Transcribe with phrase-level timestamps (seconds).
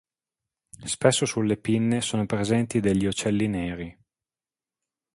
[0.85, 3.95] Spesso sulle pinne sono presenti degli ocelli neri.